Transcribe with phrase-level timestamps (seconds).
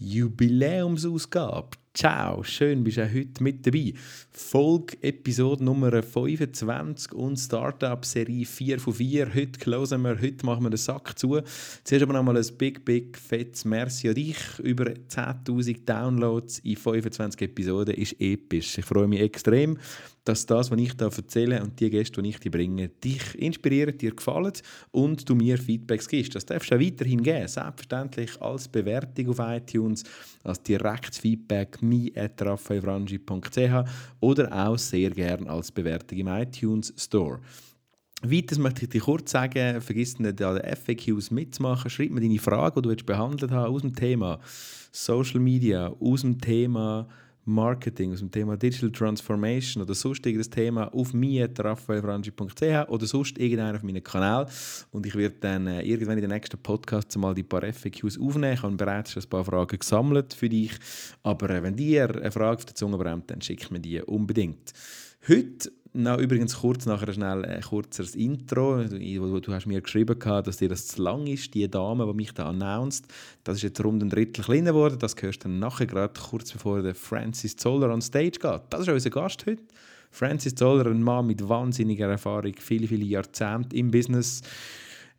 [0.00, 1.76] Jubiläumsausgabe.
[1.92, 3.92] Ciao, schön bist du auch heute mit dabei.
[4.30, 9.34] Folge Episode Nummer 25 und Startup Serie 4 von 4.
[9.34, 11.40] Heute closen wir, heute machen wir den Sack zu.
[11.84, 14.38] Zuerst aber nochmal ein big, big, fettes Merci an dich.
[14.60, 18.78] Über 10.000 Downloads in 25 Episoden ist episch.
[18.78, 19.76] Ich freue mich extrem
[20.30, 23.98] dass das, was ich hier erzähle und die Gäste, die ich dir bringe, dich inspirieren,
[23.98, 24.52] dir gefallen
[24.92, 26.36] und du mir Feedbacks gibst.
[26.36, 27.48] Das darfst du auch weiterhin geben.
[27.48, 30.04] Selbstverständlich als Bewertung auf iTunes,
[30.44, 37.40] als direktes Feedback mi.raffaelfrangi.ch oder auch sehr gerne als Bewertung im iTunes Store.
[38.22, 41.90] Weiters möchte ich dir kurz sagen, vergiss nicht an den FAQs mitzumachen.
[41.90, 44.38] Schreib mir deine Frage, die du behandelt hast, aus dem Thema
[44.92, 47.08] Social Media, aus dem Thema
[47.50, 53.76] Marketing, aus dem Thema Digital Transformation oder sonst irgendein Thema auf mi.raffaelfrangi.ch oder sonst irgendeiner
[53.76, 54.46] auf meinem Kanal.
[54.90, 58.54] Und ich werde dann äh, irgendwann in den nächsten Podcasts mal die paar FAQs aufnehmen.
[58.54, 60.72] Ich habe bereits schon ein paar Fragen gesammelt für dich.
[61.22, 64.72] Aber äh, wenn dir eine Frage auf der Zunge brennt, dann schick mir die unbedingt.
[65.28, 68.84] Heute na, übrigens kurz nachher schnell ein kurzes Intro.
[68.84, 72.32] Du, du hast mir geschrieben, dass dir das zu lang ist, die Dame, die mich
[72.32, 73.06] da announced.
[73.42, 74.98] Das ist jetzt rund ein Drittel kleiner geworden.
[75.00, 78.60] Das hörst du dann nachher gerade kurz bevor der Francis Zoller on Stage geht.
[78.70, 79.62] Das ist unser Gast heute.
[80.12, 84.42] Francis Zoller, ein Mann mit wahnsinniger Erfahrung, viele, viele Jahrzehnte im Business.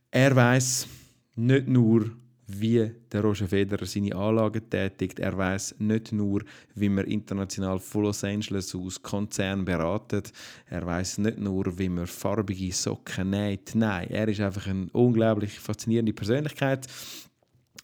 [0.09, 0.87] Er weiß
[1.35, 2.11] nicht nur,
[2.59, 5.19] wie der Roger Federer seine Anlagen tätigt.
[5.19, 6.43] Er weiß nicht nur,
[6.75, 10.31] wie man international von Los Angeles aus Konzern beratet.
[10.69, 13.71] Er weiß nicht nur, wie man farbige Socken näht.
[13.75, 16.87] Nein, er ist einfach eine unglaublich faszinierende Persönlichkeit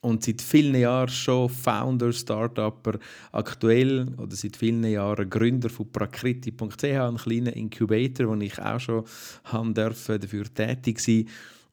[0.02, 3.00] und seit vielen Jahren schon Founder, Startupper,
[3.32, 9.04] aktuell oder seit vielen Jahren Gründer von prakriti.ch, einem kleinen Incubator, wo ich auch schon
[9.46, 11.28] haben dürfen, dafür tätig sein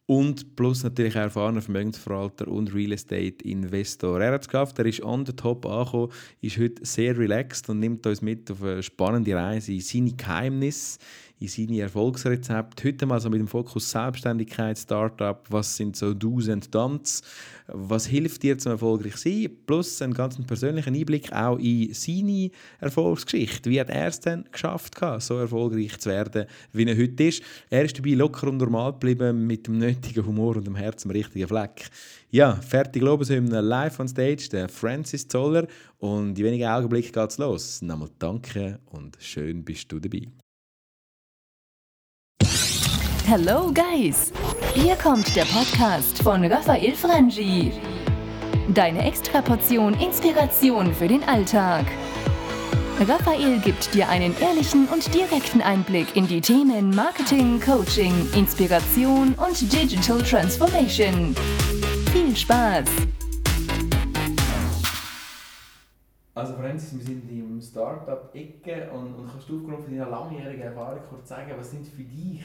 [0.06, 4.20] und plus natürlich erfahrener Vermögensverwalter und Real Estate Investor.
[4.20, 7.80] Er hat es geschafft, er ist on the top angekommen, ist heute sehr relaxed und
[7.80, 10.98] nimmt uns mit auf eine spannende Reise in seine Geheimnisse,
[11.40, 12.89] in seine Erfolgsrezepte.
[12.89, 17.22] Heute mal so mit dem Fokus Selbstständigkeit, Startup, was sind so Do's and Don'ts,
[17.67, 22.50] was hilft dir zum erfolgreich sein, plus einen ganz persönlichen Einblick auch in seine
[22.80, 23.70] Erfolgsgeschichte.
[23.70, 27.42] Wie hat er es denn geschafft, so erfolgreich zu werden, wie er heute ist.
[27.70, 31.11] Er ist dabei locker und normal geblieben, mit dem nötigen Humor und dem Herz am
[31.11, 31.89] richtigen Fleck.
[32.30, 35.66] Ja, fertig Lobeshymne live on stage, der Francis Zoller.
[35.98, 37.80] Und in wenigen Augenblicken geht's los.
[37.80, 40.27] Nochmal danke und schön bist du dabei.
[43.27, 44.30] Hello Guys!
[44.74, 47.73] Hier kommt der Podcast von Raphael Frangi.
[48.74, 51.86] Deine Extraportion Inspiration für den Alltag.
[53.01, 59.73] Raphael gibt dir einen ehrlichen und direkten Einblick in die Themen Marketing, Coaching, Inspiration und
[59.73, 61.34] Digital Transformation.
[62.13, 62.90] Viel Spaß!
[66.34, 71.30] Also Francis, wir sind im Startup-Ecke und, und kannst du aufgrund deiner langjährigen Erfahrung kurz
[71.30, 72.42] sagen, was sind für dich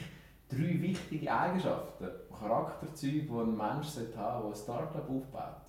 [0.50, 5.60] drei wichtige Eigenschaften, Charakterzüge, die ein Mensch haben der ein Startup aufbaut?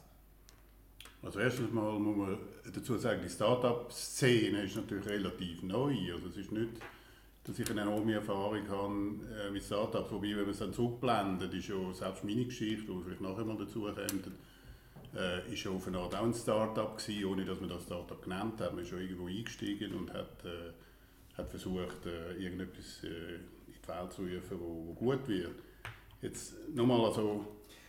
[1.24, 2.38] Also erstens mal muss man
[2.74, 5.96] dazu sagen, die Startup-Szene ist natürlich relativ neu.
[6.14, 6.72] Also es ist nicht,
[7.44, 8.94] dass ich eine enorme Erfahrung habe
[9.48, 13.04] äh, mit Startups, wobei, wenn man es dann zurückblendet, ist ja selbst meine Geschichte, die
[13.04, 14.32] vielleicht nachher mal dazu kommt,
[15.16, 18.22] äh, ist ja auf eine Art auch ein Startup gewesen, ohne dass man das Startup
[18.22, 18.74] genannt hat.
[18.74, 23.40] Man ist schon irgendwo eingestiegen und hat, äh, hat versucht, äh, irgendetwas äh,
[23.88, 25.64] Welt zu rufen, wo, gut wird.
[26.22, 27.46] Jetzt nochmal also...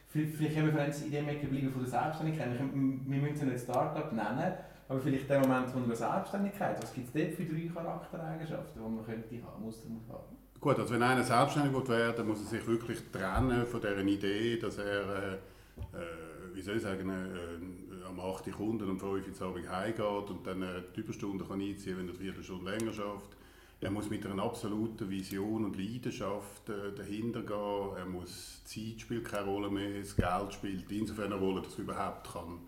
[0.08, 2.48] Vielleicht, vielleicht können wir in dem Ecke bleiben von der Selbstständigkeit.
[2.58, 4.52] Wir müssen nicht Start-up nennen,
[4.88, 6.82] aber vielleicht der Moment von der Selbstständigkeit.
[6.82, 10.36] Was gibt es dort für drei Charaktereigenschaften, die man könnte haben, muss haben?
[10.60, 14.58] Gut, also wenn einer selbstständig wird werden, muss er sich wirklich trennen von dieser Idee,
[14.58, 18.52] dass er, äh, äh, wie soll ich sagen, äh, am 8.
[18.52, 22.14] Kunden um 5 Uhr Abend heimgeht und dann äh, die Überstunden kann einziehen kann, wenn
[22.14, 23.36] er vier Stunden länger schafft
[23.82, 27.96] er muss mit einer absoluten Vision und Leidenschaft äh, dahinter gehen.
[27.96, 31.80] Er muss, Zeit spielt keine Rolle mehr, das Geld spielt insofern eine Rolle, dass er
[31.80, 32.60] überhaupt kann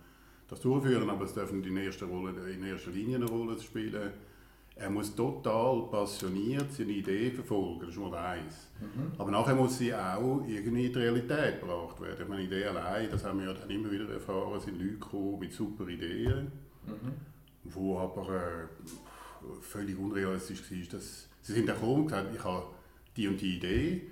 [0.48, 4.12] das durchführen aber es darf nicht in erster, Rolle, in erster Linie eine Rolle spielen.
[4.76, 8.68] Er muss total passioniert seine Idee verfolgen, das ist mal eins.
[8.80, 9.12] Mhm.
[9.18, 12.22] Aber nachher muss sie auch irgendwie in die Realität gebracht werden.
[12.22, 15.38] Ich meine, Idee allein, das haben wir ja dann immer wieder erfahren, sind Leute gekommen
[15.38, 16.50] mit super Ideen,
[16.86, 17.12] mhm.
[17.64, 18.66] wo aber äh,
[19.60, 20.98] völlig unrealistisch war.
[20.98, 22.66] Dass, sie sind auch gekommen und gesagt, ich habe
[23.16, 24.02] die und die Idee,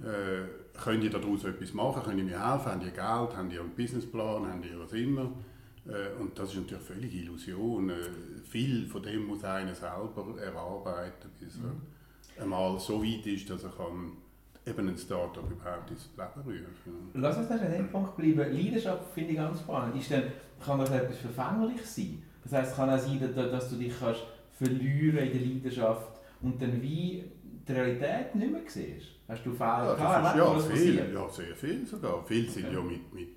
[0.00, 3.60] äh, könnt ihr daraus etwas machen, könnt ihr mir helfen, habt ihr Geld, habt ihr
[3.60, 5.32] einen Businessplan, habt ihr was immer.
[5.86, 7.90] Äh, und das ist natürlich völlig Illusion.
[7.90, 7.94] Äh,
[8.44, 12.42] viel von dem muss einer selber erarbeiten, bis er mhm.
[12.42, 14.12] einmal so weit ist, dass er kann
[14.66, 17.10] eben ein Startup überhaupt ins Leben rufen.
[17.14, 18.52] Lass uns an dem Punkt bleiben.
[18.52, 19.96] Leidenschaft finde ich ganz spannend.
[19.96, 20.24] Ist denn,
[20.64, 22.22] kann das etwas verfänglich sein?
[22.42, 24.22] Das heisst, es kann auch sein, dass du dich kannst
[24.58, 27.24] verlieren in der Leidenschaft und dann wie
[27.66, 29.06] die Realität nicht mehr siehst?
[29.28, 30.36] Hast du Fehler ja, gehabt?
[30.36, 32.24] Ja, viel, ja, sehr viel sogar.
[32.26, 32.74] Viele sind okay.
[32.74, 33.28] ja mit, mit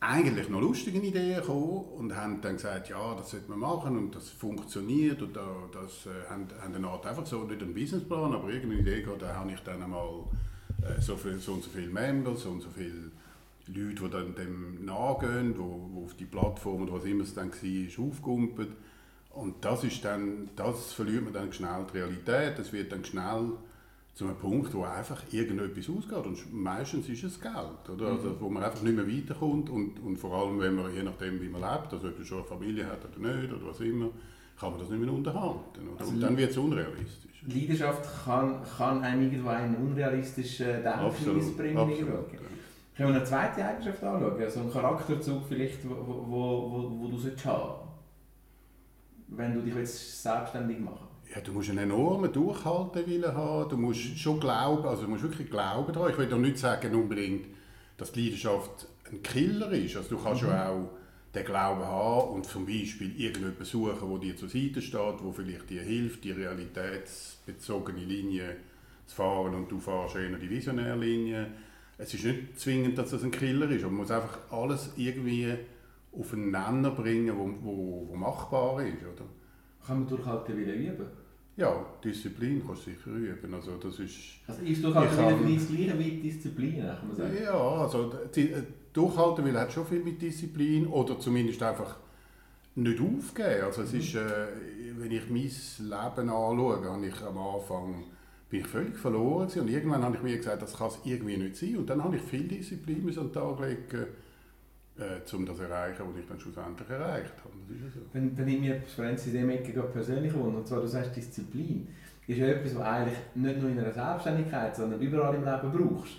[0.00, 4.14] eigentlich noch lustigen Ideen gekommen und haben dann gesagt, ja, das sollte man machen und
[4.14, 8.48] das funktioniert und das äh, haben, haben eine Art einfach so, nicht einen Businessplan, aber
[8.48, 10.24] irgendeine Idee gehabt, da habe ich dann einmal
[10.82, 13.10] äh, so, viel, so und so viele Members, so und so viele
[13.66, 18.04] Leute, die dann dem nachgehen, wo auf die Plattform oder was immer es dann war,
[18.06, 18.72] aufkumpeln.
[19.30, 23.52] Und das ist dann, das verliert man dann schnell die Realität, das wird dann schnell
[24.14, 26.26] zu einem Punkt, wo einfach irgendetwas ausgeht.
[26.26, 28.08] Und meistens ist es Geld, oder?
[28.08, 29.70] Also, wo man einfach nicht mehr weiterkommt.
[29.70, 32.38] Und, und vor allem, wenn man, je nachdem, wie man lebt, also ob man schon
[32.38, 34.10] eine Familie hat oder nicht, oder was immer,
[34.58, 35.88] kann man das nicht mehr unterhalten.
[35.88, 36.00] Oder?
[36.00, 37.44] Also, und dann wird es unrealistisch.
[37.46, 41.78] Leidenschaft kann, kann einem irgendwo einen unrealistischen Denkweise bringen.
[41.78, 42.38] Absolut, ja.
[42.96, 44.36] Können wir eine zweite Eigenschaft anschauen?
[44.36, 47.89] So also einen Charakterzug vielleicht, wo, wo, wo, wo du solltest haben
[49.30, 54.18] wenn du dich jetzt selbstständig machen ja, du musst einen enormen Durchhaltewillen haben, du musst
[54.18, 56.10] schon glauben, also du musst wirklich glauben daran.
[56.10, 57.46] Ich will doch nicht sagen unbedingt,
[57.96, 59.96] dass die Leidenschaft ein Killer ist.
[59.96, 60.50] Also du kannst mhm.
[60.50, 60.90] auch
[61.32, 65.70] den Glauben haben und zum Beispiel irgendjemanden suchen, der dir zur Seite steht, der vielleicht
[65.70, 68.56] dir hilft, die realitätsbezogene Linie
[69.06, 71.46] zu fahren und du fährst eher die visionäre Linie.
[71.96, 75.54] Es ist nicht zwingend, dass das ein Killer ist, aber man muss einfach alles irgendwie
[76.12, 79.02] aufeinander bringen, wo, wo, wo machbar ist.
[79.02, 79.24] Oder?
[79.86, 81.06] Kann man durchhalten wieder üben?
[81.56, 83.52] Ja, Disziplin kannst du sicher üben.
[83.54, 84.16] Also, das ist,
[84.46, 87.36] also ist Durchhalten kann, das gleiche wie Disziplin, kann man sagen?
[87.42, 88.62] Ja, also die, äh,
[88.92, 91.96] Durchhalten will hat schon viel mit Disziplin oder zumindest einfach
[92.74, 93.64] nicht aufgeben.
[93.64, 93.98] Also es mhm.
[94.00, 94.46] ist, äh,
[94.98, 98.04] wenn ich mein Leben anschaue, habe ich am Anfang
[98.48, 101.56] bin ich völlig verloren und irgendwann habe ich mir gesagt, das kann es irgendwie nicht
[101.56, 101.76] sein.
[101.76, 104.06] Und dann habe ich viel Disziplin an den Tag legen
[105.00, 107.54] äh, um das zu erreichen, was ich dann schlussendlich erreicht habe.
[107.68, 108.00] Das ist so.
[108.12, 111.88] Wenn, wenn ich mir Franz in dem Ecke persönlich wohne, und zwar du sagst Disziplin,
[112.26, 116.12] ist ja etwas, was eigentlich nicht nur in einer Selbstständigkeit, sondern überall im Leben brauchst.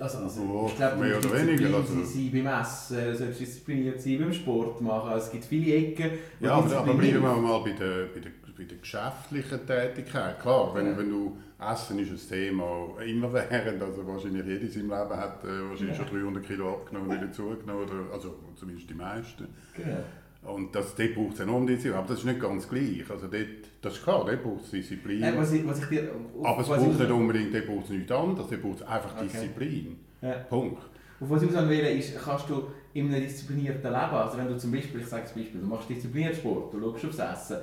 [0.00, 1.76] Also, also oh, ich glaube, mehr oder weniger.
[1.76, 2.02] Also.
[2.02, 5.12] sein beim Essen, du sollst diszipliniert sein beim Sport machen.
[5.16, 6.12] Es gibt viele Ecken.
[6.40, 10.40] Ja, aber, aber bleiben wir mal bei der, bei, der, bei der geschäftlichen Tätigkeit.
[10.40, 10.98] Klar, wenn, ja.
[10.98, 15.44] wenn du Essen ist ein Thema immer während, also wahrscheinlich jeder in seinem Leben hat
[15.44, 16.04] äh, wahrscheinlich ja.
[16.06, 19.48] schon 300 Kilo abgenommen oder zugenommen, oder, also zumindest die meisten.
[19.76, 20.54] Genau.
[20.54, 23.08] Und das, dort braucht es enorm Disziplin, aber das ist nicht ganz gleich.
[23.08, 23.46] Also dort,
[23.80, 25.22] das ist klar, dort braucht es Disziplin.
[25.22, 26.10] Äh, was ich, was ich dir,
[26.42, 29.28] aber es braucht nicht unbedingt, dort braucht es nichts anderes, dort braucht es einfach okay.
[29.32, 29.96] Disziplin.
[30.20, 30.32] Ja.
[30.48, 30.82] Punkt.
[31.20, 34.58] Auf was ich sagen will, ist, kannst du in einem disziplinierten Leben, also wenn du
[34.58, 37.58] zum Beispiel, ich sage zum Beispiel, du machst diszipliniert Sport, du schaust aufs Essen,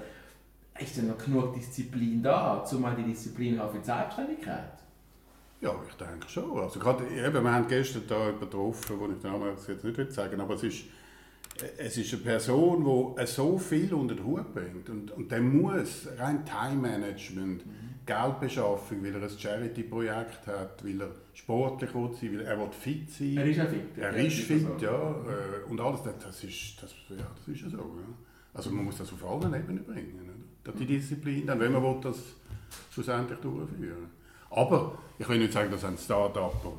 [0.80, 4.80] ist denn noch genug Disziplin da, zumal die Disziplin haben für die Selbstständigkeit?
[5.62, 6.58] Ja, ich denke schon.
[6.58, 10.14] Also gerade, eben, wir haben gestern da jemanden getroffen, wo ich den Namen jetzt nicht
[10.14, 10.86] sagen aber es ist,
[11.78, 14.90] es ist eine Person, die so viel unter den Hut bringt.
[14.90, 17.90] Und, und der muss rein Time-Management, mhm.
[18.06, 23.12] Geldbeschaffung, weil er ein Charity-Projekt hat, weil er sportlich will sein, weil er will fit
[23.12, 23.38] sein.
[23.38, 23.98] Er ist ja fit.
[23.98, 25.12] Er ist fit, ja.
[25.12, 27.78] Äh, und alles, das ist, das, ja, das ist ja so.
[27.78, 27.84] Ja.
[28.60, 30.20] Also man muss das auf allen Ebenen bringen
[30.78, 32.18] die Disziplin, dann, wenn man will, das
[32.92, 34.10] schlussendlich durchführen
[34.50, 36.78] Aber ich will nicht sagen, dass ein Start-up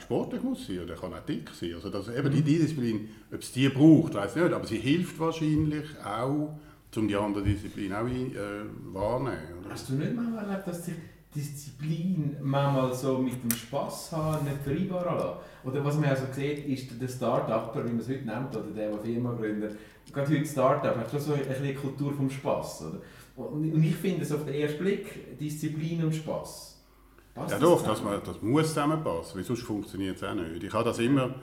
[0.00, 1.74] sportlich muss sein oder kann auch dick sein.
[1.74, 2.44] Also dass eben die mhm.
[2.44, 6.56] Disziplin, ob es die braucht, weiß ich nicht, aber sie hilft wahrscheinlich auch,
[6.94, 8.62] um die andere Disziplin auch äh,
[8.94, 9.58] wahrnehmen.
[9.60, 9.70] Oder?
[9.70, 10.94] Hast du nicht mal erlebt, dass sich
[11.34, 15.38] Disziplin manchmal so mit dem Spass haben nicht vereinbar lassen?
[15.64, 18.70] Oder was man ja so sieht, ist der Start-Upper, wie man es heute nennt, oder
[18.74, 19.76] der, der Firma gründet,
[20.12, 22.82] gerade heute Startup hat schon so eine, eine Kultur vom Spass.
[22.82, 23.00] Oder?
[23.36, 26.80] Und ich finde es auf den ersten Blick Disziplin und Spass.
[27.34, 30.62] Passt ja doch, das, das, das muss zusammenpassen, weil sonst funktioniert es auch nicht.
[30.62, 31.34] Ich habe das immer,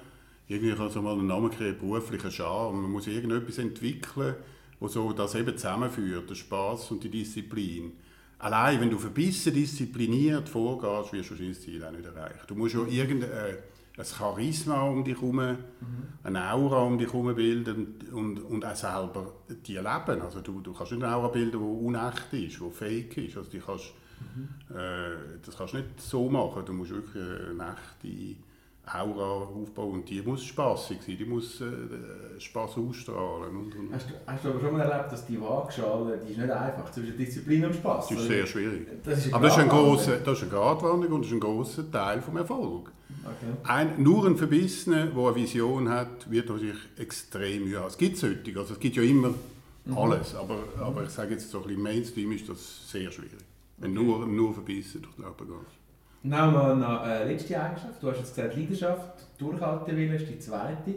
[0.48, 2.82] irgendwie habe so mal einen Namen gekriegt, beruflicher Charme.
[2.82, 4.36] Man muss irgendetwas entwickeln,
[4.80, 7.92] wo so das eben zusammenführt, der Spass und die Disziplin.
[8.44, 12.42] Allein, wenn du verbissen diszipliniert vorgehst, wirst du das Ziel auch nicht erreichen.
[12.46, 13.58] Du musst ja irgendeine
[13.98, 15.58] ein Charisma um dich herum, mhm.
[16.24, 19.32] eine Aura um dich herum bilden und, und auch selber
[19.66, 20.22] die leben.
[20.22, 23.38] Also du, du kannst nicht eine Aura bilden, die unecht ist, die fake ist.
[23.38, 23.94] Also die kannst,
[24.36, 24.76] mhm.
[24.76, 26.66] äh, das kannst du nicht so machen.
[26.66, 28.36] Du musst wirklich eine echte
[28.86, 33.56] Aura aufbauen und die muss spaßig sein, die muss äh, Spaß ausstrahlen.
[33.56, 33.94] Und, und.
[33.94, 36.92] Hast, du, hast du aber schon mal erlebt, dass die Waagschale, die ist nicht einfach,
[36.92, 38.10] zwischen Disziplin und Spaß?
[38.10, 38.88] Das ist sehr schwierig.
[39.04, 41.40] Das ist aber das ist, ein grosser, das ist eine Gratwanderung und das ist ein
[41.40, 42.92] grosser Teil des Erfolgs.
[43.24, 43.54] Okay.
[43.64, 47.88] Ein, nur ein Verbissener, der eine Vision hat, wird natürlich extrem Mühe haben.
[47.88, 49.34] Es gibt solche, also es gibt ja immer
[49.86, 49.98] mhm.
[49.98, 53.40] alles, aber, aber ich sage jetzt so ein bisschen Mainstream ist das sehr schwierig.
[53.78, 54.06] Wenn okay.
[54.06, 55.78] nur, nur verbissen durch die Leben gehst.
[56.26, 58.02] Nehmen wir noch eine letzte Eigenschaft.
[58.02, 60.96] Du hast jetzt gesagt, Leidenschaft, Durchhaltewille ist die zweite.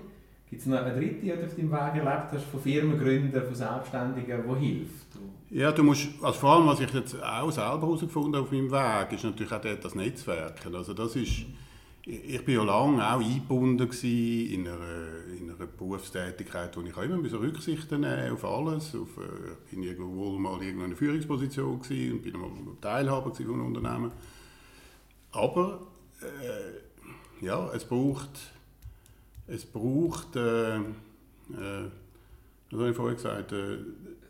[0.48, 3.54] Gibt es noch eine dritte, die du auf deinem Weg erlebt hast, von Firmengründern, von
[3.54, 5.06] Selbstständigen, die hilft?
[5.50, 8.70] Ja, du musst, also vor allem, was ich jetzt auch selber herausgefunden habe auf meinem
[8.70, 10.76] Weg, ist natürlich auch das Netzwerken.
[10.76, 11.46] Also das ist,
[12.04, 14.78] ich bin ja lange auch eingebunden in einer,
[15.36, 18.94] in einer Berufstätigkeit, wo ich auch immer Rücksichten nehmen auf alles.
[18.94, 21.88] Auf, ich äh, bin irgendwo mal in einer Führungsposition und
[22.22, 24.12] bin mal Teilhaber von einem Unternehmen.
[25.32, 25.86] Aber
[26.22, 28.30] äh, ja, es braucht,
[29.46, 30.80] es braucht, äh, äh,
[32.70, 33.78] was habe ich vorhin gesagt, äh,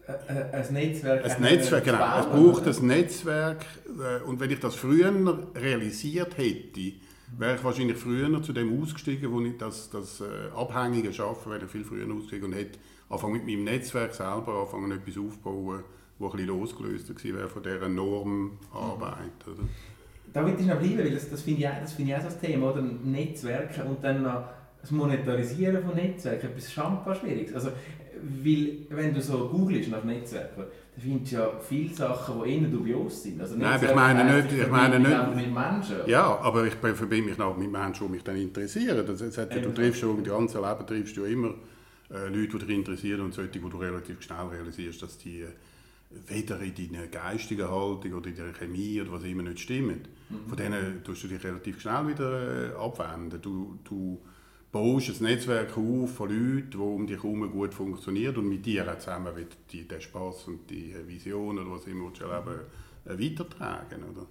[0.06, 1.24] ein Netzwerk.
[1.24, 2.18] Ein Netzwerk, genau.
[2.20, 3.66] Es braucht ein Netzwerk.
[3.86, 5.12] Äh, und wenn ich das früher
[5.54, 6.92] realisiert hätte,
[7.36, 10.24] wäre ich wahrscheinlich früher zu dem ausgestiegen, wo ich das, das äh,
[10.54, 14.92] Abhängige schaffe, wäre ich viel früher ausgestiegen und hätte angefangen mit meinem Netzwerk selber anfangen,
[14.92, 15.82] etwas aufzubauen,
[16.18, 19.46] das ein bisschen losgelöst wäre von dieser Normarbeit.
[19.46, 19.68] Oder?
[20.36, 22.26] Da will ich noch bleiben, weil das, das finde ich, das find ich auch so
[22.26, 22.82] das Thema, oder?
[22.82, 24.44] Netzwerke und dann noch
[24.82, 27.54] das Monetarisieren von Netzwerken, etwas schambar Schwieriges.
[27.54, 27.70] Also,
[28.44, 32.68] weil, wenn du so googelst nach Netzwerken, dann findest du ja viele Sachen, die eher
[32.68, 33.40] dubios sind.
[33.40, 35.96] Also Nein, ich meine nicht, ich meine nicht mit Menschen.
[36.06, 39.06] Ja, aber ich verbinde mich auch mit Menschen, die mich dann interessieren.
[39.06, 41.54] Das, das hat, du triffst schon, die ganze Leben triffst du immer
[42.10, 45.46] äh, Leute, die dich interessieren und solche, die du relativ schnell realisierst, dass die äh,
[46.26, 50.00] weder in deiner geistigen Haltung oder in der Chemie oder was immer nicht stimmen.
[50.28, 50.48] Mhm.
[50.48, 53.40] Von denen tust du dich relativ schnell wieder äh, abwenden.
[53.40, 54.20] Du, du
[54.72, 58.90] baust ein Netzwerk auf von Leuten, die um dich herum gut funktionieren und mit dir
[58.90, 59.32] auch zusammen
[59.72, 62.60] die, den Spass und die Vision oder was immer du erleben
[63.04, 64.02] äh, weitertragen.
[64.10, 64.26] Oder?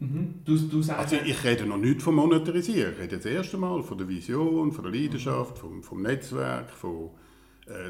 [0.00, 0.34] Mhm.
[0.44, 3.98] Du, du also ich rede noch nicht vom Monetarisieren, ich rede jetzt erst einmal von
[3.98, 7.08] der Vision, von der Leidenschaft, vom, vom Netzwerk, von, äh,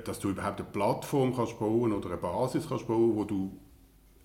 [0.05, 3.59] dass du überhaupt eine Plattform kannst bauen oder eine Basis kannst bauen, wo du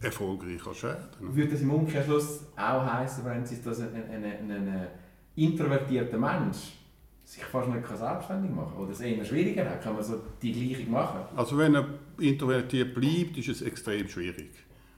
[0.02, 1.08] erfolgreich kannst werden.
[1.20, 4.88] Würde das im Umkehrschluss auch heißen, wenn es dass ein, ein, ein, ein
[5.36, 6.74] introvertierter Mensch
[7.24, 10.54] sich fast nicht selbstständig machen kann oder es eher schwieriger hat, kann man so die
[10.54, 11.20] Gleichung machen?
[11.36, 11.86] Also wenn er
[12.20, 14.52] introvertiert bleibt, ist es extrem schwierig.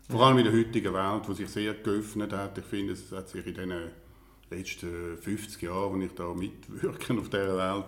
[0.07, 2.57] Vor allem in der heutigen Welt, die sich sehr geöffnet hat.
[2.57, 3.73] Ich finde, es hat sich in den
[4.49, 7.85] letzten 50 Jahren, als ich da mitwirke auf dieser Welt,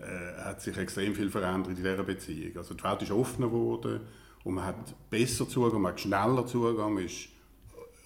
[0.00, 2.56] äh, hat sich extrem viel verändert in dieser Beziehung.
[2.56, 4.00] Also die Welt ist offener geworden
[4.44, 7.28] und man hat besser Zugang, man hat schneller Zugang, ist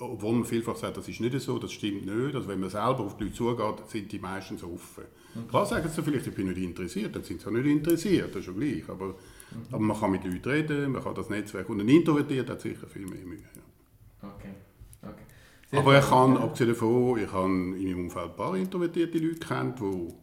[0.03, 2.35] obwohl man vielfach sagt, das ist nicht so, das stimmt nicht.
[2.35, 5.05] Also wenn man selber auf die Leute zugeht, sind die meistens offen.
[5.35, 5.49] Mhm.
[5.49, 8.41] Klar sagen sie vielleicht, ich bin nicht interessiert, dann sind sie auch nicht interessiert, das
[8.41, 8.89] ist schon gleich.
[8.89, 9.15] Aber, mhm.
[9.71, 12.87] aber man kann mit Leuten reden, man kann das Netzwerk, und ein Introvertiert hat sicher
[12.87, 13.39] viel mehr Mühe.
[13.55, 14.29] Ja.
[14.29, 14.55] Okay.
[15.03, 15.79] okay.
[15.79, 19.81] Aber ich kann, abgesehen davon, ich habe in meinem Umfeld ein paar introvertierte Leute kennt,
[19.81, 20.15] die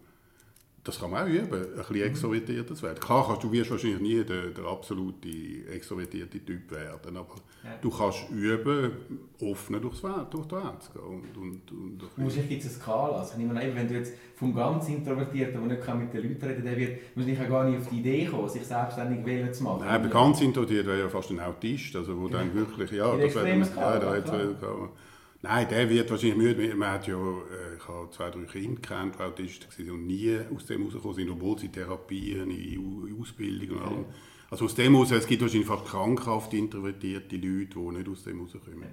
[0.89, 2.01] das kann man auch üben, ein bisschen mhm.
[2.03, 2.99] extrovertierter zu werden.
[2.99, 5.29] Klar, du wirst wahrscheinlich nie der, der absolute
[5.71, 7.69] extrovertierte Typ werden, aber ja.
[7.81, 8.91] du kannst üben,
[9.39, 11.01] offen durchs Welt, durch die Welt zu gehen.
[11.03, 13.19] Und, und, und wahrscheinlich gibt es eine Skala.
[13.19, 16.39] Also ich meine, wenn du jetzt vom ganz Introvertierten, der nicht mit den Leuten reden
[16.39, 19.81] kann, der wird wahrscheinlich gar nicht auf die Idee kommen, sich selbstständig wählen zu machen.
[19.81, 23.35] Nein, aber ganz introvertiert wäre ja fast ein Autist, also wo dann wirklich, ja, das
[23.35, 23.59] wäre...
[23.59, 24.89] Ja, da
[25.41, 26.75] Nein, der wird wahrscheinlich müde.
[26.75, 30.37] Man hat ja, äh, ich habe zwei, drei Kinder kennt, die Autisten waren und nie
[30.53, 34.05] aus dem rausgekommen sind, obwohl sie Therapien, in Ausbildung und allem.
[34.51, 38.41] Also aus dem raus, es gibt wahrscheinlich fast krankhaft introvertierte Leute, die nicht aus dem
[38.41, 38.89] rauskommen.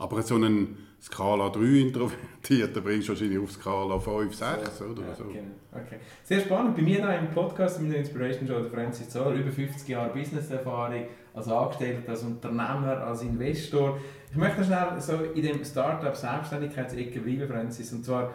[0.00, 5.14] Aber so einen Skala 3 Introvertierten bringst du wahrscheinlich auf Skala 5, 6 oder ja,
[5.14, 5.24] so.
[5.24, 5.42] Genau.
[5.72, 5.96] Okay.
[6.22, 6.76] Sehr spannend.
[6.76, 10.12] Bei mir da im Podcast mit der Inspiration Show, der Francis Zoller, über 50 Jahre
[10.12, 13.98] Business-Erfahrung als Angestellter, als Unternehmer, als Investor.
[14.30, 17.92] Ich möchte schnell so in dem Startup-Selbstständigkeitsecke bleiben, Francis.
[17.92, 18.34] Und zwar,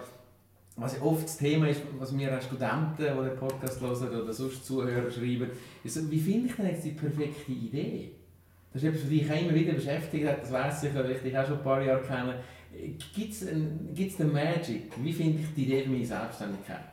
[0.76, 5.12] was oft das Thema ist, was mir Studenten, die den Podcast hören oder sonst Zuhörer
[5.12, 5.52] schreiben,
[5.84, 8.12] ist, wie finde ich denn jetzt die perfekte Idee?
[8.74, 11.38] Das ist etwas, was dich immer wieder beschäftigt hat, das weiß ich, weil ich dich
[11.38, 12.40] auch schon ein paar Jahre kenne.
[13.16, 13.46] Gibt es
[14.18, 14.92] den Magic?
[14.98, 16.86] Wie finde ich die Idee für meine Selbstständigkeit?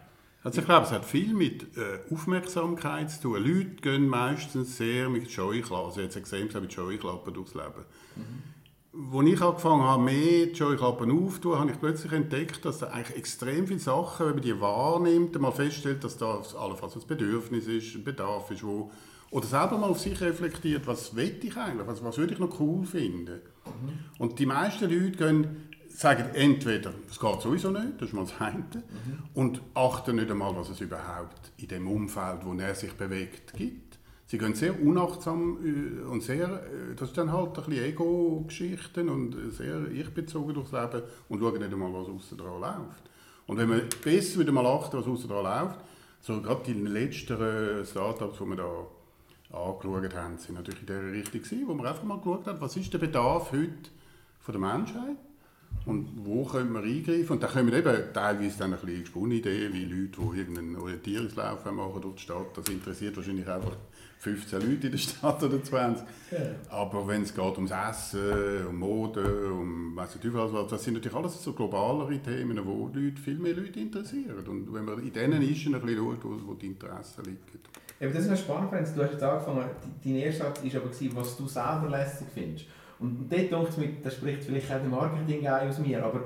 [0.42, 3.44] Also ich glaube, es hat viel mit äh, Aufmerksamkeit zu tun.
[3.44, 7.84] Leute gehen meistens sehr mit Scheuklappen, also jetzt gesehen, mit Scheuklappen durchs Leben.
[8.16, 8.42] Mhm.
[9.12, 13.16] Als ich angefangen habe, mehr die Scheuklappen aufzutun, habe ich plötzlich entdeckt, dass da eigentlich
[13.16, 17.94] extrem viele Sachen, wenn man die wahrnimmt, mal feststellt, dass da allenfalls ein Bedürfnis ist,
[17.94, 18.90] ein Bedarf ist, wo
[19.30, 22.58] oder selber mal auf sich reflektiert, was will ich eigentlich, was, was würde ich noch
[22.58, 23.40] cool finden.
[23.64, 23.98] Mhm.
[24.18, 28.40] Und die meisten Leute gehen, sagen entweder, es geht sowieso nicht, das ist mal das
[28.40, 29.22] eine, mhm.
[29.34, 33.89] und achten nicht einmal, was es überhaupt in dem Umfeld, wo er sich bewegt, gibt.
[34.30, 39.08] Sie gehen sehr unachtsam äh, und sehr, äh, das ist dann halt ein bisschen Ego-Geschichten
[39.08, 43.10] und sehr ich-bezogen durchs Leben und schauen nicht einmal, was außen dran läuft.
[43.48, 45.80] Und wenn man besser wieder mal achten, was außen dran läuft,
[46.20, 48.86] so gerade die letzten Startups, die wir da
[49.52, 52.76] angeschaut haben, sind natürlich in der Richtung gewesen, wo man einfach mal geschaut hat, was
[52.76, 53.90] ist der Bedarf heute
[54.38, 55.16] von der Menschheit
[55.86, 57.30] Und wo können wir eingreifen?
[57.30, 61.64] Und da kommen eben teilweise dann ein bisschen gesponnene Ideen, wie Leute, die irgendeinen Orientierungslauf
[61.64, 62.56] machen durch die Stadt.
[62.56, 63.76] Das interessiert wahrscheinlich einfach
[64.18, 66.06] 15 Leute in der Stadt oder 20.
[66.30, 66.38] Ja.
[66.68, 71.16] Aber wenn es geht ums Essen, um Mode, um was nicht was, das sind natürlich
[71.16, 74.46] alles so globalere Themen, wo Leute, viel mehr Leute interessieren.
[74.46, 77.38] Und wenn man in diesen Nischen ein bisschen schaut, wo, wo die Interessen liegen.
[77.98, 78.94] Eben, das ist noch spannend, Franz.
[78.94, 79.64] Du hast jetzt angefangen,
[80.04, 82.66] dein erster Satz war aber, was du selber lässig findest.
[83.00, 86.24] Und dort denkt mir, das spricht vielleicht auch der Marketing aus mir, aber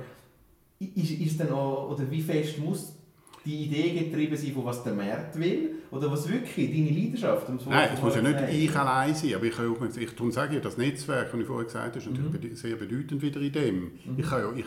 [0.79, 2.97] ist, ist dann auch, oder wie fest muss
[3.45, 5.77] die Idee getrieben sein, von was der Markt will?
[5.91, 7.49] Oder was wirklich deine Leidenschaft?
[7.49, 10.55] Um Nein, es muss ja nicht ich allein sein, aber ich kann auch, ich sage
[10.55, 12.57] ja, das Netzwerk, das ich vorher gesagt habe, ist natürlich mhm.
[12.57, 13.83] sehr bedeutend wieder in dem.
[13.83, 13.91] Mhm.
[14.17, 14.67] Ich, kann ja, ich,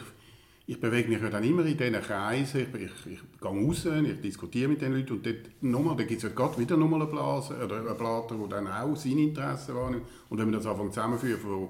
[0.67, 4.21] ich bewege mich ja dann immer in diesen Kreisen, ich, ich, ich gehe raus, ich
[4.21, 7.09] diskutiere mit den Leuten und dort, nochmal, da gibt es ja gerade wieder nochmal eine
[7.09, 10.03] Blase, oder einen Blatter, der dann auch seine Interessen wahrnimmt.
[10.29, 11.69] Und wenn wir das anfangen zusammenführen,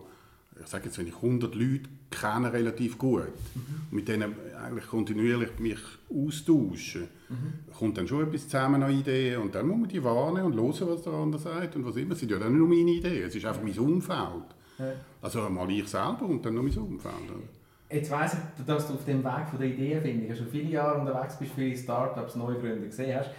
[0.62, 3.62] ich sage jetzt, wenn ich 100 Leute kenne, relativ gut, mhm.
[3.90, 7.74] und mit denen eigentlich kontinuierlich mich austausche, mhm.
[7.78, 10.90] kommt dann schon etwas zusammen an Ideen und dann muss man die warnen und hören,
[10.90, 12.14] was der andere sagt und was immer.
[12.14, 14.56] Es sind ja dann nicht nur meine Ideen, es ist einfach mein Umfeld.
[14.80, 14.92] Ja.
[15.22, 17.14] Also mal ich selber und dann noch mein Umfeld.
[17.90, 21.38] Jetzt weiss ich, dass du auf dem Weg von der Ideenfindung schon viele Jahre unterwegs
[21.38, 23.32] bist, viele Startups, Neugründer gesehen hast.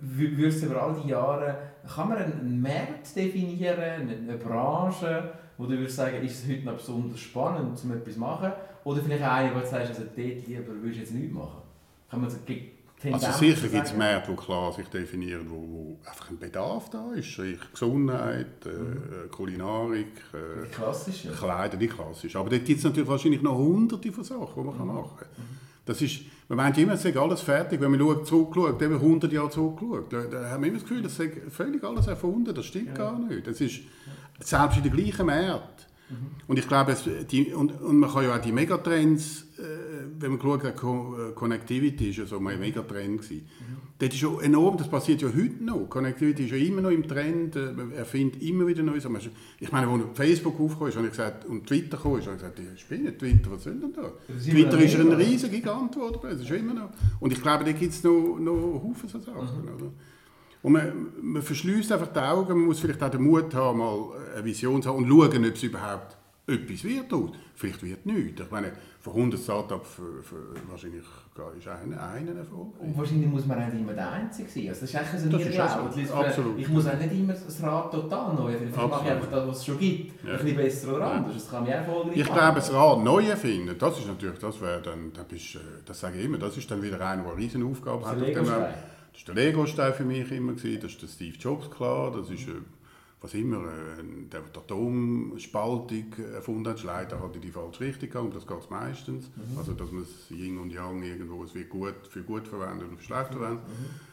[0.00, 1.58] Würdest du über all die Jahre,
[1.92, 6.76] kann man einen Markt definieren, eine Branche, wo du würdest sagen, ist es heute noch
[6.76, 8.52] besonders spannend, um etwas zu machen?
[8.84, 11.62] Oder vielleicht auch eine, wo du sagst, also dort lieber würdest du jetzt nichts machen?
[12.10, 12.30] Kann man
[13.12, 17.12] also sicher gibt es Märkte, die klar sich definieren, wo, wo einfach ein Bedarf da
[17.12, 17.40] ist.
[17.72, 19.30] Gesundheit, äh, mhm.
[19.30, 21.30] Kulinarik, äh, die klassische.
[21.30, 22.34] Kleider, die klassisch.
[22.34, 24.94] Aber dort gibt es natürlich wahrscheinlich noch hunderte von Sachen, die man mhm.
[24.94, 25.28] machen kann.
[25.36, 25.58] Mhm.
[25.84, 27.80] Das ist, man meint immer, es sei alles fertig.
[27.80, 31.02] Wenn man schaut, zurückschaut, eben 100 Jahre zurückgeschaut, da, da haben wir immer das Gefühl,
[31.02, 32.52] das sei völlig alles erfunden.
[32.52, 32.94] Das stimmt ja.
[32.94, 33.46] gar nicht.
[33.46, 33.80] Das ist
[34.40, 35.78] selbst in den gleichen Märkten.
[36.10, 36.16] Mhm.
[36.46, 39.62] Und ich glaube, es, die, und, und man kann ja auch die Megatrends, äh,
[40.18, 43.46] wenn man schaut, Co Connectivity ist ja so ein Megatrend gewesen.
[43.60, 43.76] Mhm.
[43.98, 45.88] Das ist schon enorm, das passiert ja heute noch.
[45.90, 49.06] Connectivity ist ja immer noch im Trend, äh, man erfindet immer wieder Neues.
[49.60, 52.80] Ich meine, als Facebook aufkam, habe ich gesagt, und Twitter kam, habe ich gesagt, ich
[52.80, 54.12] spinne Twitter, was soll denn da?
[54.42, 56.90] Twitter ist ein riesiger Gigant geworden, das ist immer noch.
[57.20, 59.62] Und ich glaube, da gibt es noch, noch Haufen so Sachen.
[59.62, 59.74] Mhm.
[59.74, 59.92] Oder?
[60.62, 64.10] Und man, man verschließt einfach die Augen, man muss vielleicht auch den Mut haben, mal
[64.34, 67.12] eine Vision zu haben und schauen, ob es überhaupt etwas wird.
[67.54, 68.40] Vielleicht wird nichts.
[68.40, 71.02] Ich meine, von 100 Startups für, für, wahrscheinlich
[71.56, 72.80] ist einer, einer Erfolg.
[72.80, 74.68] Und wahrscheinlich muss man nicht immer der Einzige sein.
[74.68, 76.14] Also das ist eigentlich so ein so.
[76.14, 76.58] Absolut.
[76.58, 78.72] Ich muss auch nicht immer das Rad total neu erfinden.
[78.72, 80.32] Vielleicht mache ich einfach das, was es schon gibt, ja.
[80.32, 81.34] ein bisschen besser oder anders.
[81.34, 84.82] Das kann mich erfolgreich Ich glaube, das Rad neu erfinden, das ist natürlich, das wäre
[84.82, 87.40] dann, das, bist, äh, das sage ich immer, das ist dann wieder einer, der eine
[87.40, 88.20] riesen Aufgabe hat.
[88.20, 88.68] Das war
[89.26, 92.48] der Lego-Stein für mich immer, das ist der Steve Jobs klar, das ist...
[92.48, 92.52] Äh,
[93.20, 98.30] was immer, äh, der die Atomspaltung erfunden hat, leider hat in die falsche Richtung gegangen,
[98.32, 99.30] das geht meistens.
[99.34, 99.58] Mhm.
[99.58, 102.98] Also, dass man es Yin und Yang irgendwo, es wird gut, für gut verwendet und
[102.98, 103.38] für schlecht mhm.
[103.38, 103.68] verwendet.
[103.68, 104.08] Mhm.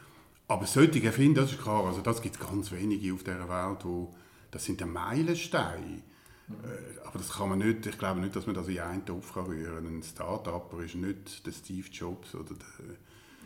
[0.47, 3.83] Aber solche Erfinder, das ist klar, also das gibt es ganz wenige auf dieser Welt,
[3.83, 4.13] wo,
[4.51, 6.01] das sind Meilensteine.
[6.47, 6.55] Mhm.
[6.63, 9.33] Äh, aber das kann man nicht, ich glaube nicht, dass man das in einen Topf
[9.33, 9.97] kann rühren kann.
[9.97, 12.95] Ein Start-Upper ist nicht der Steve Jobs oder der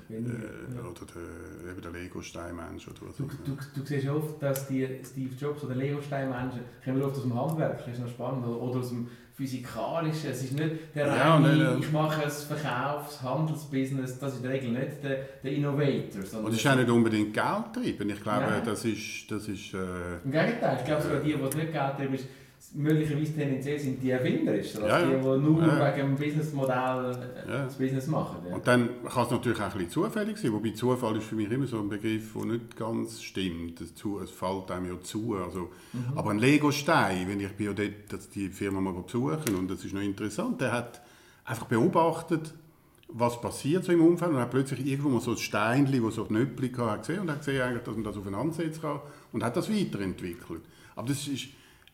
[0.10, 4.88] äh, oder der, eben der Lego-Steinmensch oder was du, du, du, siehst oft, dass die
[5.06, 8.90] Steve Jobs oder Lego-Steinmenschen kommen oft aus dem Handwerk, das ist noch spannend, oder aus
[8.90, 10.32] dem Physikalischen.
[10.32, 11.78] Es ist nicht der ja, reine, nein, nein.
[11.80, 16.44] ich mache ein Verkaufs-, Handelsbusiness, das ist in der Regel nicht der, der Innovator.
[16.44, 18.10] Und es ist auch nicht unbedingt Geld treiben.
[18.10, 18.62] Ich glaube, ja.
[18.62, 19.32] das ist...
[19.32, 19.78] Das ist äh,
[20.26, 22.20] Im Gegenteil, ich glaube sogar die, die nicht Geld treiben,
[22.74, 25.96] möglicherweise tendenziell sind die erfinderisch, also ja, die, die nur ja.
[25.96, 27.12] wegen dem Businessmodell
[27.46, 27.64] äh, ja.
[27.64, 28.38] das Business machen.
[28.48, 28.56] Ja.
[28.56, 31.50] Und dann kann es natürlich auch ein bisschen zufällig sein, wobei Zufall ist für mich
[31.52, 33.82] immer so ein Begriff, der nicht ganz stimmt.
[33.82, 33.92] Es,
[34.32, 35.36] fällt einem ja zu.
[35.36, 36.18] Also, mhm.
[36.18, 39.94] Aber ein Lego-Stein, wenn ich bin ja dort die Firma mal besuchen und das ist
[39.94, 41.02] noch interessant, der hat
[41.46, 42.54] einfach beobachtet,
[43.12, 46.26] was passiert so im Umfeld und hat plötzlich irgendwo mal so ein Steinchen, das so
[46.26, 49.00] Knöpfchen hatte, gesehen und hat gesehen, dass man das aufeinander setzen kann
[49.34, 50.62] und hat das weiterentwickelt.
[50.96, 51.48] Aber das ist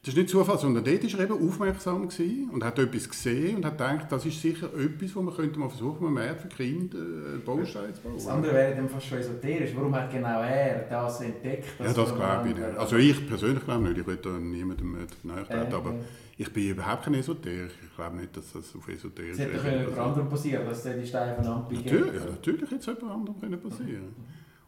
[0.05, 2.07] das ist nicht Zufall, sondern dort war er eben aufmerksam
[2.53, 5.67] und hat etwas gesehen und hat gedacht, das ist sicher etwas, wo man könnte mal
[5.67, 8.13] versuchen, mal mehr für Kinder äh, Bausteine zu bauen.
[8.15, 9.71] Das andere wäre dann fast schon esoterisch.
[9.75, 11.65] Warum hat genau er das entdeckt?
[11.79, 12.77] Ja, das glaube ich nicht.
[12.77, 13.97] Also ich persönlich glaube nicht.
[13.97, 14.91] Ich will da niemandem
[15.23, 16.03] näher treten, äh, aber äh.
[16.37, 17.73] ich bin überhaupt kein Esoteriker.
[17.83, 19.39] Ich glaube nicht, dass das auf Esoterisch ist.
[19.39, 23.11] Es hätte jemand anderem passieren dass die Steine voneinander natürlich, ja, natürlich hätte es jemand
[23.11, 24.15] anderem passieren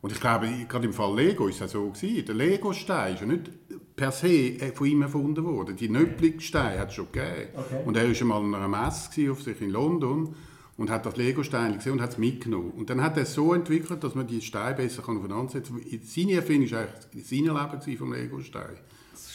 [0.02, 2.26] Und ich glaube, gerade im Fall Lego ist es so gewesen.
[2.26, 3.52] Der Lego-Stein ist ja nicht
[3.98, 5.76] per se äh, von ihm erfunden worden.
[5.76, 7.50] Die Nöppligsteine hat es schon gegeben.
[7.56, 7.82] Okay.
[7.84, 10.36] Und er war einmal an einer Messe auf sich in London
[10.78, 12.72] und hat das Lego-Stein gesehen und hat es mitgenommen.
[12.78, 16.00] Und dann hat er es so entwickelt, dass man die Steine besser aufeinander setzen kann.
[16.04, 18.78] Seine Erfindung war eigentlich sein Leben vom Lego-Stein.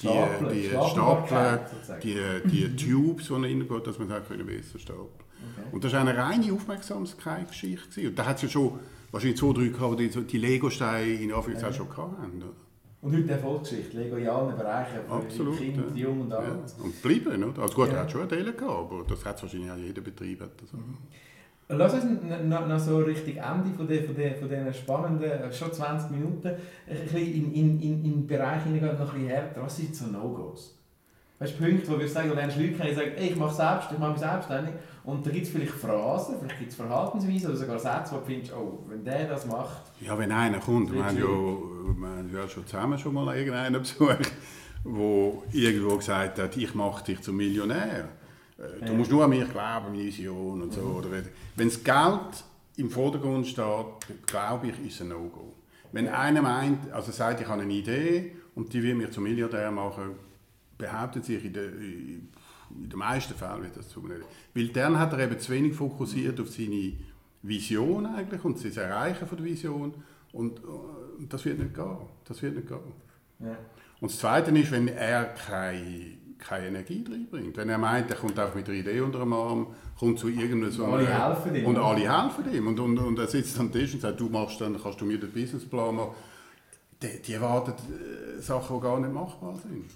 [0.00, 1.66] Die, die Stapler,
[2.00, 5.08] die, die Tubes, die reingeht, dass man es besser stapeln
[5.72, 8.08] Und das war eine reine Aufmerksamkeitsgeschichte.
[8.08, 8.78] Und da hat es ja schon
[9.10, 12.44] wahrscheinlich zwei, drei gehabt, die die Lego-Steine in Anführungszeichen schon hatten.
[13.02, 16.02] Und heute Erfolgsgeschichte, Lego in allen Bereichen, für Absolut, Kinder, ja.
[16.02, 16.46] Jung und alt.
[16.78, 16.84] Ja.
[16.84, 17.62] Und bleiben, oder?
[17.62, 17.94] Also gut, Ja.
[17.94, 20.38] er hat schon einen Teil gehabt, aber das hat wahrscheinlich auch jeder Betrieb.
[20.38, 20.70] Das.
[21.68, 22.04] Lass uns
[22.44, 26.10] noch, noch so richtig Ende von, der, von, der, von diesen spannenden, äh, schon 20
[26.12, 29.62] Minuten, ein bisschen in, in, in, in den Bereich hineingehen, noch ein bisschen härter.
[29.62, 30.78] Was sind so No-Gos?
[31.42, 33.54] Weißt du, Punkte, wo wir sagen, wo lernst Leute kennen, die sagen, ey, ich mache
[33.54, 34.74] selbst, ich mache mich selbstständig.
[35.02, 38.24] Und da gibt es vielleicht Phrasen, vielleicht gibt es Verhaltensweisen oder sogar Sätze, wo du
[38.26, 42.30] findest, oh, wenn der das macht, Ja, wenn einer kommt, wir haben ja, wir haben
[42.32, 44.18] ja schon zusammen schon mal irgendeinen besucht,
[44.84, 48.08] der irgendwo gesagt hat, ich mache dich zum Millionär.
[48.58, 48.92] Äh, Du Ja.
[48.92, 50.80] musst nur an mich glauben, meine Vision und so.
[50.82, 51.08] Oder
[51.56, 52.44] wenn das Geld
[52.76, 53.66] im Vordergrund steht,
[54.26, 55.52] glaube ich, ist es ein No-Go.
[55.90, 59.72] Wenn einer meint, also sagt, ich habe eine Idee und die will mich zum Milliardär
[59.72, 60.14] machen,
[60.82, 62.28] behauptet sich in, der, in
[62.70, 64.22] den meisten Fällen wird das zu nicht.
[64.54, 66.92] Weil dann hat er eben zu wenig fokussiert auf seine
[67.42, 69.94] Vision eigentlich und das Erreichen von der Vision
[70.32, 71.96] und, und das wird nicht gehen.
[72.24, 72.92] Das wird nicht gehen.
[73.40, 73.56] ja.
[74.00, 77.56] Und das Zweite ist, wenn er keine, keine Energie reinbringt.
[77.56, 80.80] Wenn er meint, er kommt einfach mit einer Idee unter dem Arm, kommt zu irgendeinem...
[80.80, 82.66] Und alle helfen ihm, Und alle helfen ihm.
[82.66, 85.20] Und, und, und er sitzt am Tisch und sagt, du machst dann, kannst du mir
[85.20, 86.14] den Businessplan machen.
[87.00, 89.86] Die, die erwarten äh, Sachen, die gar nicht machbar sind.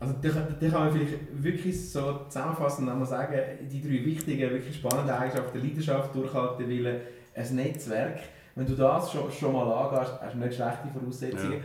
[0.00, 3.36] Also da, da kann man vielleicht wirklich so zusammenfassend nochmal sagen,
[3.68, 7.00] die drei wichtigen, wirklich spannenden Eigenschaften, Leidenschaft, Durchhalten, Wille,
[7.34, 8.20] ein Netzwerk.
[8.54, 11.52] Wenn du das schon, schon mal angehst, hast du nicht schlechte Voraussetzungen.
[11.52, 11.58] Ja.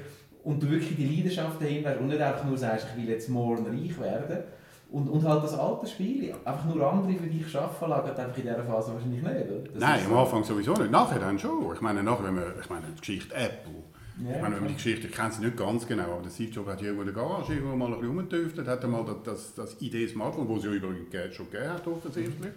[0.44, 3.30] Und du wirklich die Leidenschaft dahinter hast und nicht einfach nur sagst, ich will jetzt
[3.30, 4.44] morgen reich werden.
[4.92, 8.44] Und, und halt das alte Spiel, einfach nur andere für dich arbeiten lassen, einfach in
[8.44, 10.18] dieser Phase wahrscheinlich nicht, Nein, am.
[10.18, 10.92] Anfang sowieso nicht.
[10.92, 11.74] Nachher dann schon.
[11.74, 13.74] Ich meine, nachher, wenn man, ich meine, die Geschichte Apple.
[14.22, 14.76] Ja, ich meine, wenn man die.
[14.76, 17.16] Geschichte, ich kenne sie nicht ganz genau, aber der Steve Jobs hat irgendwo in der
[17.16, 20.64] Garage irgendwo mal ein bisschen rumgetüftelt, hat er mal das, das, das Idee-Smartphone, das es
[20.66, 22.52] ja übrigens ge- schon gegeben hat, offensichtlich,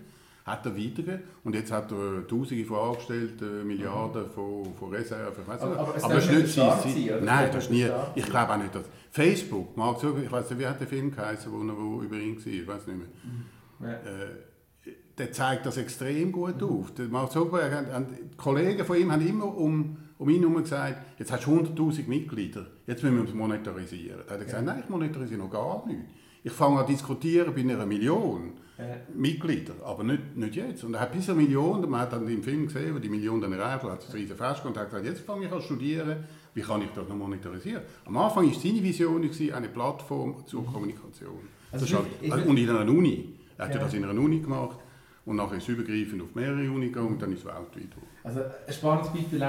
[0.45, 1.21] hat er weitergegeben.
[1.45, 5.97] Und jetzt hat er Tausende von Angestellten, Milliarden von, von Reserven, ich weiss Aber- aber
[5.97, 7.21] es aber das ist nicht sein- oder?
[7.23, 10.59] Nein, das ist nie, ich glaube auch nicht, dass Facebook, Mark Zuckerberg, ich weiß nicht,
[10.61, 12.99] wie hat der Film geheißen, wo, wo über ihn war, ich weiß nicht
[13.81, 13.95] mehr Ja.
[13.95, 16.93] äh, der zeigt das extrem gut auf.
[16.93, 17.87] Der Mark Zuckerberg,
[18.31, 22.07] die Kollegen von ihm haben immer um, um ihn herum gesagt, jetzt hast du 100'000
[22.09, 24.21] Mitglieder, jetzt müssen wir uns monetarisieren.
[24.27, 26.01] Da hat er gesagt, nein, ich monetarisiere noch gar nicht.
[26.43, 28.85] Ich fange an zu diskutieren bei einer Million Ja.
[29.15, 30.85] Mitglieder, aber nicht, nicht jetzt.
[30.85, 33.41] Und er hat bis eine Million, man hat dann im Film gesehen, wo die Million
[33.41, 35.67] dann erreicht hat, hat es riesen Fest und hat gesagt, jetzt fange ich an zu
[35.67, 36.25] studieren,
[36.55, 37.83] wie kann ich das noch monetarisieren.
[38.05, 39.23] Am Anfang war seine Vision
[39.55, 41.41] eine Plattform zur Kommunikation.
[41.73, 43.35] Also ist ich- ich- halt, und in einer Uni.
[43.59, 43.81] Er hat ja.
[43.81, 43.85] Ja.
[43.87, 44.79] das in einer Uni gemacht
[45.25, 48.07] und nachher ist es übergreifend auf mehrere Uni gegangen und dann ist es weltweit geworden.
[48.27, 49.41] Also ein spannendes Beispiel,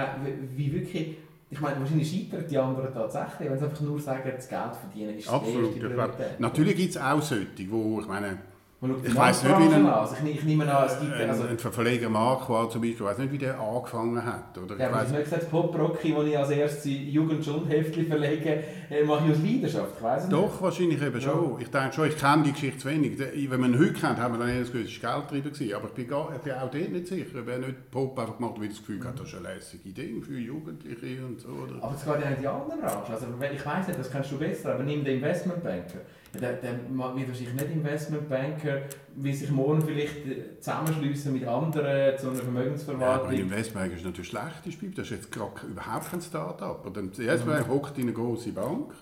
[0.55, 1.17] wie- wirklich,
[1.49, 5.17] ich meine, wahrscheinlich scheitern die anderen tatsächlich, wenn sie einfach nur sagen, das Geld verdienen
[5.17, 5.75] ist Absolut.
[5.75, 6.39] die erste Priorität.
[6.39, 8.37] natürlich gibt es auch solche, wo, ich meine,
[8.79, 9.85] ich weiss nicht, wie ein-.
[9.87, 11.11] Also ich, ich nehme an, es gibt...
[11.11, 14.55] ein, Also, ein Verleger Marquardt zum Beispiel, ich weiß nicht, wie der angefangen hat.
[14.55, 14.75] Oder?
[14.75, 18.05] Ich ja, aber ich habe nicht gesagt, Pop-Rocky, wo ich als erstes Jugend- und Heftchen
[18.05, 20.33] verlege, äh, mache ich aus Leidenschaft, ich weiss nicht.
[20.33, 21.59] Doch, wahrscheinlich eben schon.
[21.59, 23.17] Ich denke schon, ich kenne die Geschichte zu wenig.
[23.17, 25.51] Wenn man ihn heute kennt, haben wir dann eher das Gefühl, es war Geld drin.
[25.51, 25.73] gewesen.
[25.75, 27.39] Aber ich bin, gar, ich bin auch dort nicht sicher.
[27.45, 29.89] Wer nicht Pop einfach gemacht hat, weil er das Gefühl hat, das ist eine lässige
[29.89, 31.49] Idee für Jugendliche und so.
[31.49, 31.83] Oder?
[31.83, 33.11] Aber es geht ja in die anderen Branchen.
[33.11, 36.01] Also, wenn- ich weiss nicht, das kennst du besser, aber nimm den Investmentbanker.
[36.33, 38.81] Ja, der, der wird wahrscheinlich nicht Investmentbanker,
[39.15, 43.29] will sich morgen vielleicht äh, zusammenschliessen mit anderen zu einer Ja, aber Vermögensverwaltung.
[43.29, 44.57] ein Investbank ist natürlich schlecht.
[44.57, 44.91] Das Beispiel.
[44.91, 46.85] Das ist jetzt gerade überhaupt kein Start-up.
[46.97, 48.93] Ein Investbank hockt in eine große Bank,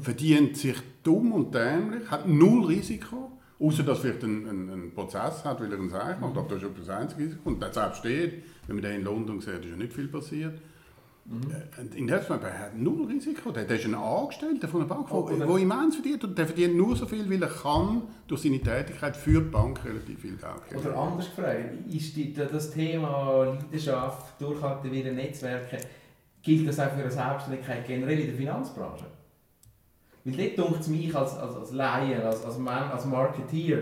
[0.00, 3.32] verdient sich dumm und dämlich, hat null Risiko.
[3.58, 6.36] Außer dass vielleicht einen, einen, einen Prozess hat, weil er einen Seich macht.
[6.36, 7.48] Aber das ist das einzige Risiko.
[7.48, 10.58] Und das selbst steht, wenn man den in London sieht, ist ja nicht viel passiert.
[11.24, 13.50] Äh, Ein Investmentbank hat null Risiko.
[13.52, 16.24] Der, der ist ein Angestellter von einer Bank, Oh, der oder- wo immens verdient.
[16.24, 19.84] Und der verdient nur so viel, weil er kann durch seine Tätigkeit für die Bank
[19.84, 20.92] relativ viel Geld generieren.
[20.92, 25.78] Oder anders gefragt, ist die, das Thema Leidenschaft, Durchhalten, wieder Netzwerke,
[26.42, 29.04] gilt das auch für eine Selbstständigkeit generell in der Finanzbranche?
[30.24, 33.78] Weil dort denkt es mich als, als, als Laie, als, als, Man, als Marketeer,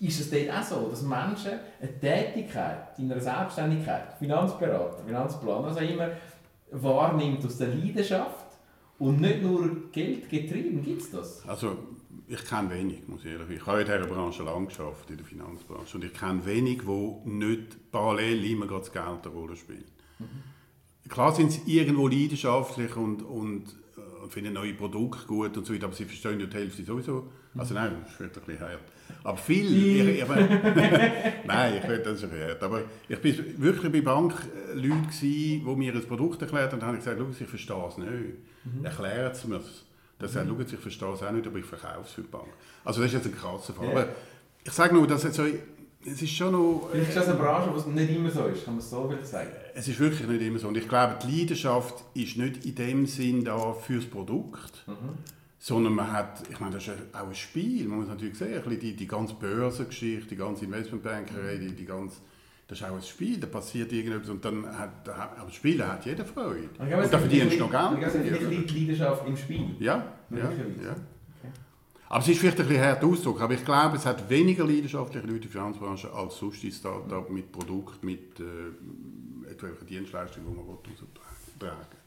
[0.00, 5.80] ist es dort auch so, dass Menschen eine Tätigkeit in einer Selbstständigkeit, Finanzberater, Finanzplaner, also
[5.80, 6.08] immer
[6.70, 8.46] wahrnimmt aus der Leidenschaft
[8.98, 11.48] und nicht nur Geld getrieben, gibt es das?
[11.48, 11.76] Also,
[12.28, 13.56] ich kenne wenig, muss ich ehrlich sagen.
[13.56, 15.96] Ich habe in dieser Branche lange geschafft, in der Finanzbranche.
[15.96, 19.90] Und ich kenne wenig, wo nicht parallel immer gerade das Geld eine Rolle spielt.
[21.08, 23.64] Klar sind sie irgendwo leidenschaftlich und, und,
[23.96, 26.84] äh, und finden neue Produkte gut und so weiter, aber sie verstehen ja die Hälfte
[26.84, 27.30] sowieso.
[27.56, 28.80] Also nein, das wird ein bisschen hart.
[29.24, 30.10] Aber viel...
[30.10, 30.28] Ich, ich,
[31.46, 32.62] nein, ich will das ist hart.
[32.62, 36.98] Aber ich bin wirklich bei Bankleuten, die mir ein Produkt erklärt haben, und dann habe
[36.98, 38.10] ich gesagt, ich verstehe es nicht.
[38.84, 39.84] Erklären Sie mir es.
[40.18, 42.48] Das sagt, schau, ich verstehe es auch nicht, aber ich verkaufe es für die Bank.
[42.84, 43.88] Also das ist jetzt ein krasser Fall.
[43.88, 44.08] Aber
[44.62, 45.44] ich sage nur, dass jetzt so
[46.04, 46.88] es ist schon noch...
[46.90, 49.12] Vielleicht ist das eine Branche, wo es nicht immer so ist, kann man es so
[49.22, 49.50] sagen?
[49.74, 50.68] Es ist wirklich nicht immer so.
[50.68, 55.18] Und ich glaube, die Leidenschaft ist nicht in dem Sinn da fürs Produkt, mhm.
[55.62, 57.86] Sondern man hat, ich meine, das ist auch ein Spiel.
[57.86, 62.16] Man muss natürlich sehen, die, die ganze Börsengeschichte, die ganze Investmentbankerei, die, die ganze
[62.66, 66.24] das ist auch ein Spiel, da passiert irgendetwas und dann hat, aber Spielen hat jeder
[66.24, 66.68] Freude.
[66.68, 68.04] Glaube, und da verdienst du noch Geld.
[68.04, 68.18] Also
[68.48, 69.74] liegt die Leidenschaft im Spiel?
[69.80, 70.46] Ja, ja, ja.
[70.52, 71.50] Okay.
[72.08, 75.26] Aber es ist vielleicht ein bisschen hart Ausdruck, aber ich glaube, es hat weniger leidenschaftliche
[75.26, 78.44] Leute in der Finanzbranche als sonst die Startup mit Produkt, mit äh,
[79.88, 81.99] Dienstleistungen, die man austragen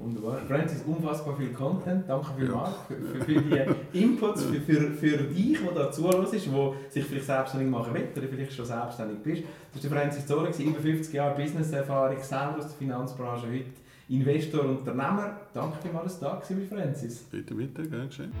[0.00, 0.38] Wunderbar.
[0.48, 2.08] Francis, unfassbar viel Content.
[2.08, 2.96] Danke vielmals ja.
[2.96, 7.26] für, für, für die Inputs, für, für, für dich, der da zuhört, der sich vielleicht
[7.26, 9.42] selbstständig machen will oder vielleicht schon selbstständig bist.
[9.74, 13.64] Das war Francis Zoller, über 50 Jahre Business-Erfahrung, selber aus der Finanzbranche, heute
[14.08, 15.36] Investor, Unternehmer.
[15.52, 17.18] Danke vielmals, dass du da warst, Francis.
[17.30, 18.32] Bitte, bitte, gerne geschehen.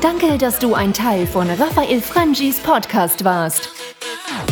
[0.00, 3.85] Danke, dass du ein Teil von Raphael Frangis Podcast warst.